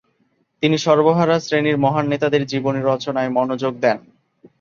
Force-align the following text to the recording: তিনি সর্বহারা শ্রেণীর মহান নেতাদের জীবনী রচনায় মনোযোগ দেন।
তিনি 0.63 0.77
সর্বহারা 0.77 1.35
শ্রেণীর 1.39 1.77
মহান 1.77 2.05
নেতাদের 2.07 2.43
জীবনী 2.45 2.81
রচনায় 2.83 3.29
মনোযোগ 3.29 3.73
দেন। 3.79 3.97